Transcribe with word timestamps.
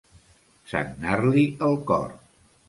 Sagnar-li 0.71 1.45
el 1.69 1.77
cor. 1.93 2.11